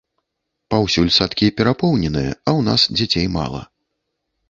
[0.73, 3.61] Паўсюль садкі перапоўненыя, а ў нас дзяцей мала.